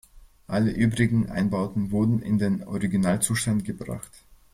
Alle 0.47 0.71
übrigen 0.71 1.29
Einbauten 1.29 1.91
wurden 1.91 2.23
in 2.23 2.39
den 2.39 2.63
Originalzustand 2.63 3.65
gebracht. 3.65 4.11